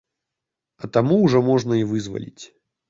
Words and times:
А 0.81 0.89
таму 0.97 1.21
ўжо 1.27 1.43
можна 1.51 1.73
і 1.85 1.87
вызваліць. 1.95 2.43